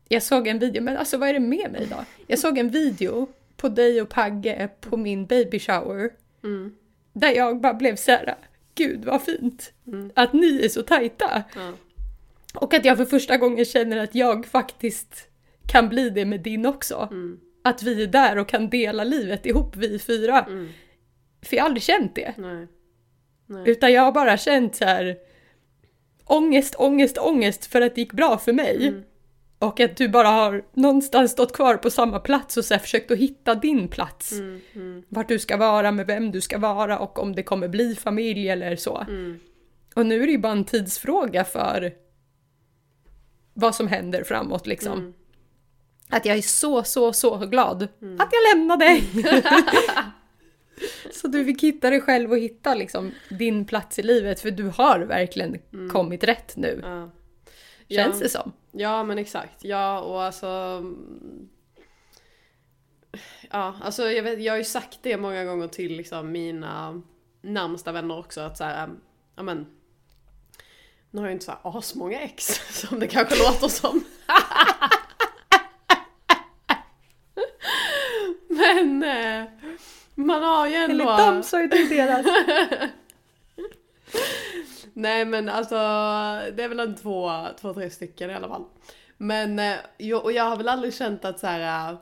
[0.09, 1.97] Jag såg en video, men alltså vad är det med mig då?
[2.27, 6.11] Jag såg en video på dig och Pagge på min baby shower.
[7.13, 8.35] Där jag bara blev så här,
[8.75, 9.73] gud vad fint
[10.15, 11.43] att ni är så tajta.
[11.55, 11.73] Ja.
[12.55, 15.29] Och att jag för första gången känner att jag faktiskt
[15.67, 17.09] kan bli det med din också.
[17.11, 17.41] Mm.
[17.65, 20.41] Att vi är där och kan dela livet ihop vi fyra.
[20.41, 20.69] Mm.
[21.43, 22.35] För jag har aldrig känt det.
[22.37, 22.67] Nej.
[23.47, 23.63] Nej.
[23.67, 25.17] Utan jag har bara känt så här
[26.25, 28.89] ångest, ångest, ångest för att det gick bra för mig.
[28.89, 29.03] Mm.
[29.59, 33.19] Och att du bara har någonstans stått kvar på samma plats och så försökt att
[33.19, 34.33] hitta din plats.
[34.33, 34.61] Mm.
[34.75, 35.03] Mm.
[35.09, 38.49] Vart du ska vara, med vem du ska vara och om det kommer bli familj
[38.49, 38.99] eller så.
[38.99, 39.39] Mm.
[39.95, 41.93] Och nu är det ju bara en tidsfråga för
[43.55, 45.15] vad som händer framåt liksom.
[46.15, 46.21] Mm.
[46.21, 47.83] Att jag är så, så, så glad
[48.19, 49.05] att jag lämnade dig!
[51.13, 54.65] så du fick hitta dig själv och hitta liksom din plats i livet för du
[54.69, 55.59] har verkligen
[55.93, 56.81] kommit rätt nu.
[56.83, 57.11] Ja.
[57.97, 58.23] Känns ja.
[58.23, 58.53] det som.
[58.73, 61.49] Ja men exakt, ja och alltså mm,
[63.51, 67.03] Ja alltså jag, vet, jag har ju sagt det många gånger till liksom mina
[67.43, 68.91] närmsta vänner också att såhär,
[69.37, 69.67] ja men
[71.11, 72.45] Nu har jag inte såhär asmånga ex
[72.81, 74.05] som det kanske låter som.
[78.75, 79.45] men eh,
[80.15, 80.93] man har ju ändå...
[81.11, 82.27] Enligt dem så är det deras.
[84.93, 85.75] Nej men alltså
[86.57, 88.65] det är väl en två, två, tre stycken i alla fall.
[89.17, 91.91] Men eh, jag, och jag har väl aldrig känt att så här.
[91.93, 91.99] eh,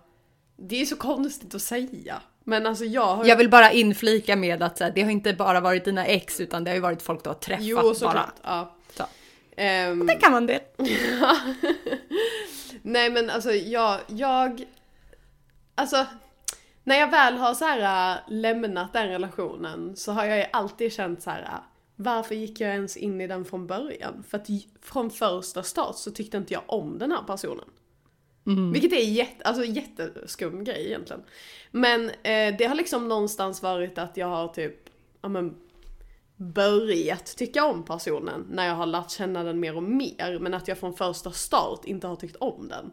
[0.56, 2.20] Det är så konstigt att säga.
[2.44, 5.32] Men alltså jag har Jag vill bara inflika med att så här, det har inte
[5.32, 7.94] bara varit dina ex utan det har ju varit folk du har träffat Jo bara.
[7.94, 8.35] såklart.
[8.42, 8.76] Ja.
[8.96, 9.02] Så.
[9.56, 10.61] Ehm, Det kan man det.
[12.82, 14.64] Nej men alltså jag, jag,
[15.74, 16.06] alltså
[16.84, 20.92] när jag väl har så här äh, lämnat den relationen så har jag ju alltid
[20.92, 21.42] känt så här.
[21.42, 21.60] äh,
[21.96, 24.24] Varför gick jag ens in i den från början?
[24.28, 24.46] För att
[24.80, 27.64] från första start så tyckte inte jag om den här personen.
[28.72, 31.22] Vilket är jätte, alltså jätteskum grej egentligen.
[31.70, 34.76] Men eh, det har liksom någonstans varit att jag har typ,
[35.22, 35.56] ja men
[36.36, 40.38] börjat tycka om personen när jag har lärt känna den mer och mer.
[40.38, 42.92] Men att jag från första start inte har tyckt om den.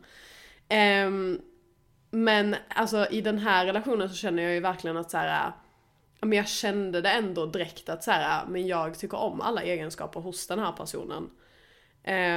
[0.70, 1.40] Ehm,
[2.10, 5.52] men alltså i den här relationen så känner jag ju verkligen att så här,
[6.22, 10.20] men jag kände det ändå direkt att så här, men jag tycker om alla egenskaper
[10.20, 11.30] hos den här personen.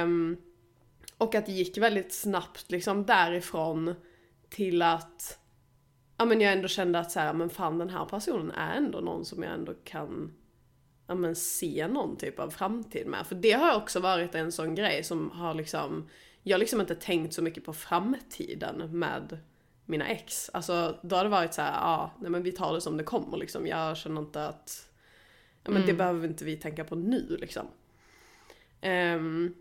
[0.03, 0.37] Um,
[1.17, 3.95] och att det gick väldigt snabbt liksom därifrån
[4.49, 5.39] till att
[6.17, 8.99] ja men jag ändå kände att så här, men fan den här personen är ändå
[8.99, 10.33] någon som jag ändå kan
[11.07, 13.27] ja, men se någon typ av framtid med.
[13.27, 16.09] För det har också varit en sån grej som har liksom,
[16.43, 19.37] jag har liksom inte tänkt så mycket på framtiden med
[19.85, 20.49] mina ex.
[20.53, 23.03] Alltså då har det varit så här, ja, nej men vi tar det som det
[23.03, 23.67] kommer liksom.
[23.67, 24.89] Jag känner inte att,
[25.63, 27.67] ja men det behöver inte vi tänka på nu liksom.
[28.81, 29.53] Ehm,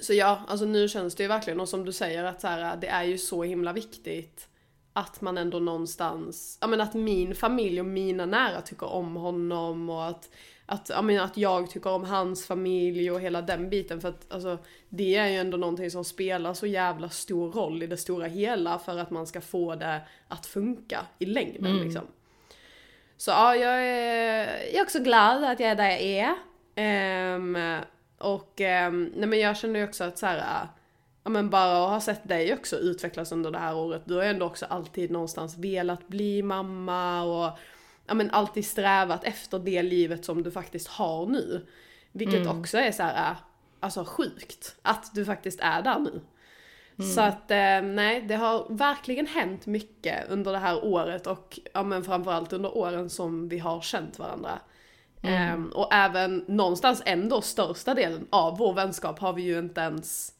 [0.00, 2.76] så ja, alltså nu känns det ju verkligen, och som du säger att så här,
[2.76, 4.48] det är ju så himla viktigt
[4.92, 9.90] att man ändå någonstans, ja men att min familj och mina nära tycker om honom
[9.90, 10.30] och att,
[10.70, 14.32] att, ja, men att jag tycker om hans familj och hela den biten för att
[14.32, 18.26] alltså, det är ju ändå någonting som spelar så jävla stor roll i det stora
[18.26, 22.02] hela för att man ska få det att funka i längden liksom.
[23.16, 26.34] Så ja, jag är, jag är också glad att jag är där jag är.
[26.74, 27.80] Ehm,
[28.18, 30.68] och ehm, nej men jag känner ju också att så här,
[31.24, 34.02] ja men bara att ha sett dig också utvecklas under det här året.
[34.04, 37.58] Du har ju ändå också alltid någonstans velat bli mamma och
[38.08, 41.66] ja men alltid strävat efter det livet som du faktiskt har nu.
[42.12, 43.36] Vilket också är så här,
[43.80, 46.20] alltså sjukt att du faktiskt är där nu.
[47.14, 51.82] Så att eh, nej, det har verkligen hänt mycket under det här året och ja,
[51.82, 54.58] men framförallt under åren som vi har känt varandra.
[55.22, 60.32] Ehm, och även någonstans ändå största delen av vår vänskap har vi ju inte ens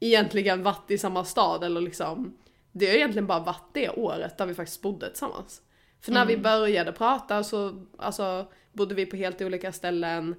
[0.00, 2.36] egentligen varit i samma stad eller liksom
[2.72, 5.62] Det har egentligen bara varit det året där vi faktiskt bodde tillsammans.
[6.06, 10.34] För när vi började prata så alltså, bodde vi på helt olika ställen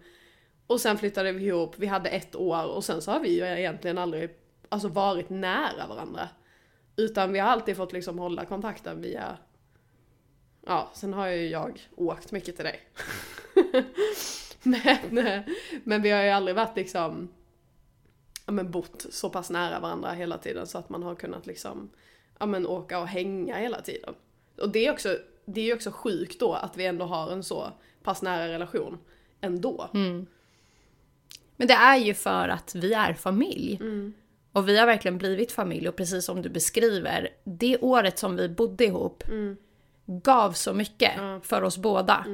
[0.68, 3.46] och sen flyttade vi ihop, vi hade ett år och sen så har vi ju
[3.46, 4.30] egentligen aldrig
[4.70, 6.30] alltså, varit nära varandra.
[6.96, 9.38] Utan vi har alltid fått liksom hålla kontakten via
[10.66, 12.80] Ja, sen har ju jag åkt mycket till dig.
[14.64, 15.44] men,
[15.84, 17.30] men vi har ju aldrig varit liksom
[18.46, 21.90] ja, men bott så pass nära varandra hela tiden så att man har kunnat liksom
[22.40, 24.14] ja, men åka och hänga hela tiden.
[24.58, 25.18] Och det är också,
[25.48, 27.72] det är ju också sjukt då att vi ändå har en så
[28.04, 28.98] pass nära relation
[29.42, 29.90] ändå.
[31.56, 33.78] Men det är ju för att vi är familj.
[33.82, 34.14] Mm.
[34.52, 38.50] Och vi har verkligen blivit familj och precis som du beskriver, det året som vi
[38.50, 39.24] bodde ihop
[40.06, 41.12] gav så mycket
[41.44, 42.26] för oss båda.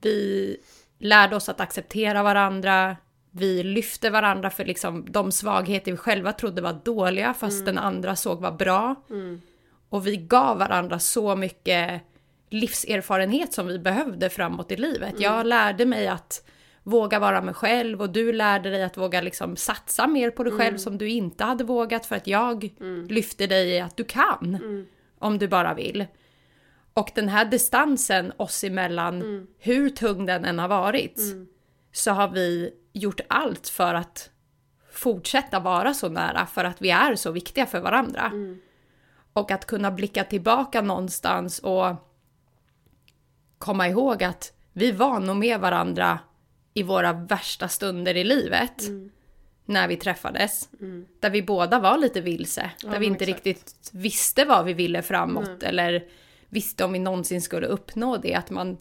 [0.00, 0.56] Vi
[0.98, 2.96] lärde oss att acceptera varandra,
[3.30, 8.16] vi lyfte varandra för liksom de svagheter vi själva trodde var dåliga fast den andra
[8.16, 8.94] såg var bra.
[9.92, 12.02] Och vi gav varandra så mycket
[12.50, 15.14] livserfarenhet som vi behövde framåt i livet.
[15.20, 16.44] Jag lärde mig att
[16.82, 20.52] våga vara mig själv och du lärde dig att våga liksom satsa mer på dig
[20.52, 20.64] Mm.
[20.64, 22.70] själv som du inte hade vågat för att jag
[23.08, 24.54] lyfte dig i att du kan.
[24.54, 24.86] Mm.
[25.18, 26.06] Om du bara vill.
[26.94, 29.46] Och den här distansen oss emellan, Mm.
[29.58, 31.20] hur tung den än har varit,
[31.92, 34.30] så har vi gjort allt för att
[34.92, 38.26] fortsätta vara så nära för att vi är så viktiga för varandra.
[38.26, 38.60] Mm.
[39.32, 41.94] Och att kunna blicka tillbaka någonstans och
[43.58, 46.18] komma ihåg att vi var nog med varandra
[46.74, 48.82] i våra värsta stunder i livet.
[48.82, 49.10] Mm.
[49.64, 50.68] När vi träffades.
[51.20, 52.70] Där vi båda var lite vilse.
[52.82, 53.46] där men vi inte exakt.
[53.46, 55.62] riktigt visste vad vi ville framåt.
[55.62, 56.04] Eller
[56.48, 58.34] visste om vi någonsin skulle uppnå det.
[58.34, 58.76] Att man,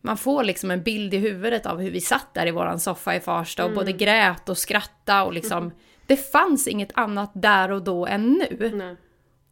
[0.00, 3.16] man får liksom en bild i huvudet av hur vi satt där i våran soffa
[3.16, 3.76] i Farsta och Mm.
[3.78, 5.70] både grät och skrattade och liksom.
[6.06, 8.70] Det fanns inget annat där och då än nu.
[8.74, 8.96] Nej.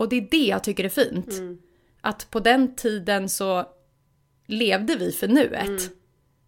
[0.01, 1.35] Och det är det jag tycker är fint.
[2.01, 3.65] Att på den tiden så
[4.47, 5.93] levde vi för nuet.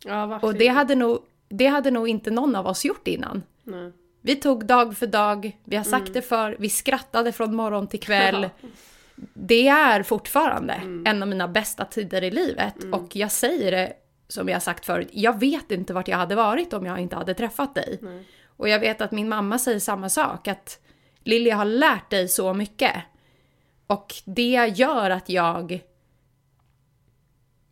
[0.04, 0.54] Ja, verkligen.
[0.54, 3.42] Och det hade, nog, det hade nog inte någon av oss gjort innan.
[3.62, 3.92] Nej.
[4.20, 8.00] Vi tog dag för dag, vi har sagt det för, vi skrattade från morgon till
[8.00, 8.48] kväll.
[9.34, 10.74] Det är fortfarande
[11.04, 12.74] en av mina bästa tider i livet.
[12.92, 13.92] Och jag säger det
[14.28, 17.34] som jag sagt förut, jag vet inte vart jag hade varit om jag inte hade
[17.34, 18.00] träffat dig.
[18.56, 20.78] Och jag vet att min mamma säger samma sak, att
[21.24, 22.92] Lilja har lärt dig så mycket.
[23.92, 25.82] Och det gör att jag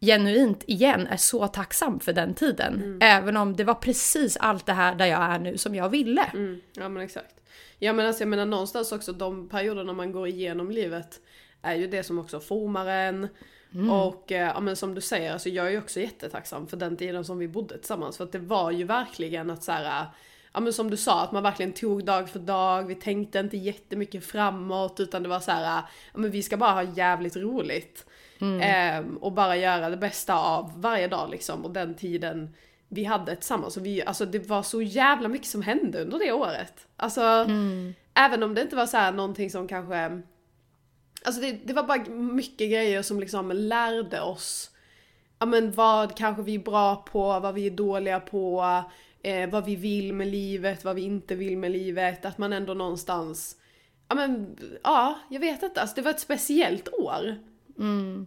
[0.01, 2.99] genuint igen är så tacksam för den tiden.
[3.01, 6.25] Även om det var precis allt det här där jag är nu som jag ville.
[6.25, 7.35] Mm, ja men exakt.
[7.79, 11.21] Ja men alltså jag menar någonstans också de perioderna man går igenom livet
[11.63, 13.29] är ju det som också formar en.
[13.91, 16.97] Och eh, ja men som du säger, alltså jag är ju också jättetacksam för den
[16.97, 18.17] tiden som vi bodde tillsammans.
[18.17, 20.07] För att det var ju verkligen att så här,
[20.53, 22.83] ja men som du sa, att man verkligen tog dag för dag.
[22.83, 25.83] Vi tänkte inte jättemycket framåt utan det var så här,
[26.13, 28.07] ja men vi ska bara ha jävligt roligt.
[28.63, 31.65] Ehm, och bara göra det bästa av varje dag liksom.
[31.65, 32.55] Och den tiden
[32.89, 33.77] vi hade tillsammans.
[33.77, 36.87] Och vi, alltså det var så jävla mycket som hände under det året.
[36.97, 37.47] Alltså,
[38.15, 40.23] även om det inte var så här någonting som kanske...
[41.25, 44.71] Alltså det, det var bara mycket grejer som liksom lärde oss
[45.41, 48.83] ja men vad kanske vi är bra på, vad vi är dåliga på,
[49.23, 52.25] eh, vad vi vill med livet, vad vi inte vill med livet.
[52.25, 53.57] Att man ändå någonstans,
[54.09, 55.81] ja men, ja, jag vet inte.
[55.81, 57.37] Alltså det var ett speciellt år.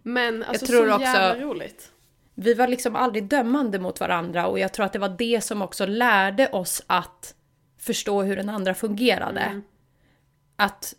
[0.04, 1.92] Men alltså tror så också- jävla roligt.
[2.36, 5.62] vi var liksom aldrig dömande mot varandra och jag tror att det var det som
[5.62, 7.36] också lärde oss att
[7.80, 9.62] förstå hur den andra fungerade.
[10.56, 10.96] Att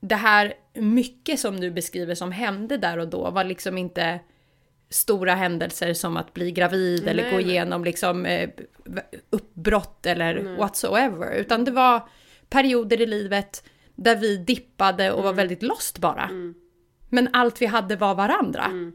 [0.00, 4.20] det här mycket som du beskriver som hände där och då var liksom inte
[4.90, 7.50] stora händelser som att bli gravid eller Nej, gå nej.
[7.50, 8.50] igenom liksom eh,
[9.30, 11.34] uppbrott eller whatsoever.
[11.34, 12.08] Utan det var
[12.48, 13.64] perioder i livet
[13.94, 16.30] där vi dippade och var väldigt lost bara.
[17.08, 18.92] Men allt vi hade var varandra.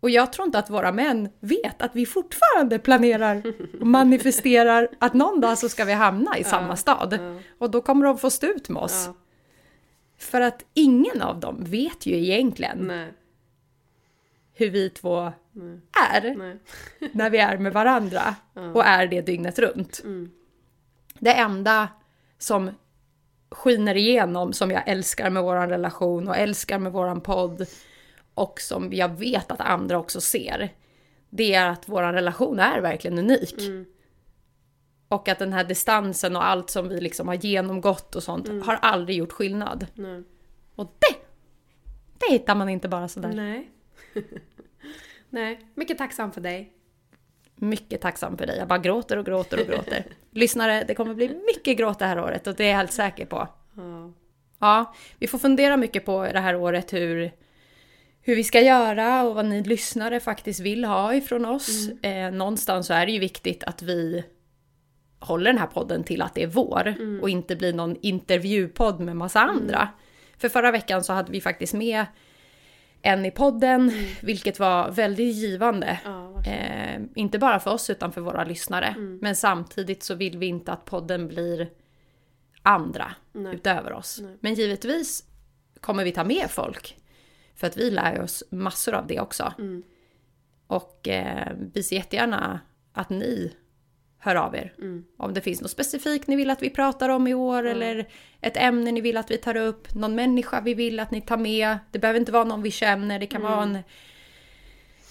[0.00, 3.42] Och jag tror inte att våra män vet att vi fortfarande planerar
[3.80, 7.18] och manifesterar att någon dag så ska vi hamna i samma stad.
[7.58, 9.08] Och då kommer de få stå ut med oss.
[10.18, 13.12] För att ingen av dem vet ju egentligen nej,
[14.54, 15.32] hur vi två
[16.12, 16.58] är nej.
[17.12, 18.34] när vi är med varandra
[18.74, 20.02] och är det dygnet runt.
[21.18, 21.88] Det enda
[22.38, 22.70] som
[23.50, 27.66] skiner igenom som jag älskar med vår relation och älskar med våran podd
[28.34, 30.72] och som jag vet att andra också ser.
[31.30, 33.54] Det är att vår relation är verkligen unik.
[35.08, 38.78] Och att den här distansen och allt som vi liksom har genomgått och sånt har
[38.82, 39.86] aldrig gjort skillnad.
[39.94, 40.22] Nej.
[40.74, 41.16] Och det,
[42.18, 43.32] det hittar man inte bara sådär.
[43.32, 43.70] Nej.
[45.30, 45.60] nej.
[45.74, 46.72] Mycket tacksam för dig.
[47.56, 48.58] Mycket tacksam för dig.
[48.58, 50.04] Jag bara gråter och gråter och gråter.
[50.30, 53.26] Lyssnare, det kommer bli mycket gråt det här året och det är jag helt säker
[53.26, 53.48] på.
[53.76, 54.12] Ja.
[54.58, 57.30] Ja, vi får fundera mycket på det här året hur,
[58.20, 61.88] hur vi ska göra och vad ni lyssnare faktiskt vill ha ifrån oss.
[62.02, 64.24] Eh, någonstans så är det ju viktigt att vi
[65.20, 69.16] håller den här podden till att det är vår och inte blir någon intervjupodd med
[69.16, 69.88] massa andra.
[70.38, 72.04] För förra veckan så hade vi faktiskt med
[73.04, 76.00] en i podden, vilket var väldigt givande.
[76.04, 76.42] Ja.
[76.46, 78.94] Eh, inte bara för oss utan för våra lyssnare.
[79.20, 81.70] Men samtidigt så vill vi inte att podden blir
[82.62, 83.54] andra Nej.
[83.54, 84.22] utöver oss.
[84.40, 85.24] Men givetvis
[85.80, 86.96] kommer vi ta med folk.
[87.54, 89.52] För att vi lär oss massor av det också.
[89.58, 89.82] Mm.
[90.66, 92.60] Och eh, vi ser jättegärna
[92.92, 93.52] att ni
[94.24, 94.74] hör av er.
[94.78, 95.04] Mm.
[95.16, 98.08] Om det finns något specifikt ni vill att vi pratar om i år eller
[98.40, 99.94] ett ämne ni vill att vi tar upp.
[99.94, 101.78] Någon människa vi vill att ni tar med.
[101.90, 103.18] Det behöver inte vara någon vi känner.
[103.18, 103.76] Det kan vara Mm.
[103.76, 103.82] en,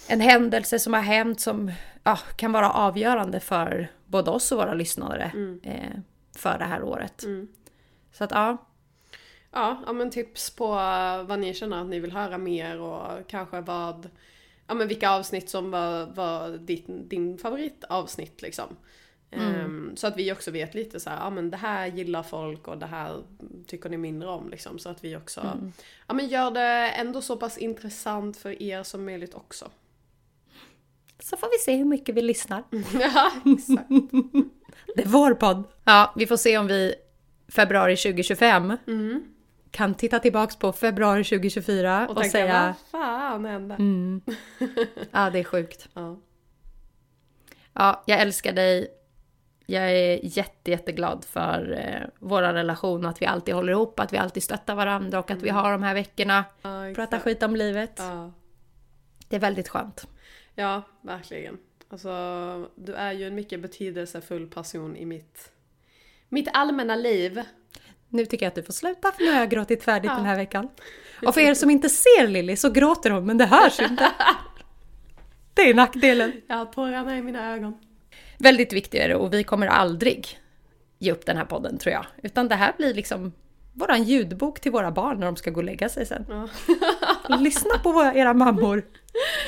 [0.08, 1.72] en händelse som har hänt som
[2.04, 5.98] ja, kan vara avgörande för både oss och våra lyssnare eh,
[6.36, 7.22] för det här året.
[7.22, 7.48] Mm.
[8.12, 8.66] Så att ja,
[9.52, 10.66] Ja, ja men tips på
[11.28, 14.10] vad ni känner att ni vill höra mer och kanske vad,
[14.66, 18.76] ja men vilka avsnitt som var, var din, din favoritavsnitt liksom.
[19.40, 22.68] Ehm, så att vi också vet lite så här, ja men det här gillar folk
[22.68, 23.22] och det här
[23.66, 24.78] tycker ni mindre om liksom.
[24.78, 25.58] Så att vi också,
[26.06, 29.70] ja men gör det ändå så pass intressant för er som möjligt också.
[31.18, 32.64] Så får vi se hur mycket vi lyssnar.
[33.00, 33.88] ja, exakt.
[34.96, 35.64] Det är vår podd.
[35.84, 36.94] Ja, vi får se om vi
[37.48, 38.76] februari 2025
[39.70, 43.74] kan titta tillbaks på februari 2024 och, Och, säga vad fan hände?
[45.10, 45.88] ja, det är sjukt.
[45.94, 46.16] Ja.
[47.72, 48.88] Ja, jag älskar dig.
[49.66, 54.16] Jag är jätte, jätteglad för eh, vår relation, att vi alltid håller ihop, att vi
[54.18, 56.44] alltid stöttar varandra och att vi har de här veckorna.
[56.62, 57.92] Ja, Prata skit om livet.
[57.96, 58.32] Ja.
[59.28, 60.06] Det är väldigt skönt.
[60.54, 61.58] ja, verkligen.
[61.88, 62.10] Alltså,
[62.74, 65.50] du är ju en mycket betydelsefull person i mitt,
[66.28, 67.42] mitt allmänna liv.
[68.08, 70.16] Nu tycker jag att du får sluta för nu har jag gråtit färdigt Ja.
[70.16, 70.68] den här veckan.
[71.26, 74.10] Och för er som inte ser Lilly så gråter hon men det hörs inte.
[75.54, 76.32] Det är nackdelen.
[76.46, 77.78] Jag har tårarna i mina ögon.
[78.44, 80.38] Väldigt viktig är det och vi kommer aldrig
[80.98, 82.06] ge upp den här podden tror jag.
[82.22, 83.32] Utan det här blir liksom
[83.72, 86.26] våran ljudbok till våra barn när de ska gå och lägga sig sen.
[86.28, 86.48] Ja.
[87.36, 88.82] Lyssna på våra, era mammor.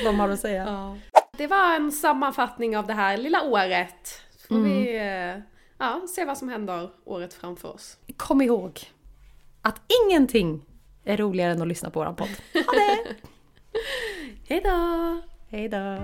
[0.03, 0.65] Vad de har att säga.
[0.67, 0.97] Ja.
[1.37, 4.21] Det var en sammanfattning av det här lilla året.
[4.47, 5.41] Får vi eh,
[5.77, 7.97] ja, se vad som händer året framför oss.
[8.17, 8.79] Kom ihåg
[9.61, 10.65] att ingenting
[11.03, 12.29] är roligare än att lyssna på våran podd.
[12.53, 13.15] Ha det!
[14.47, 15.21] Hejdå!
[15.49, 15.97] Hej då!